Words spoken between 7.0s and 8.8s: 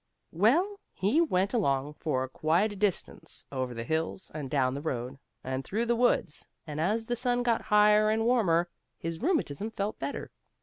the sun got higher and warmer,